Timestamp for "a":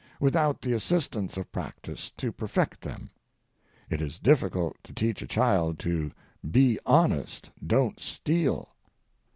5.21-5.27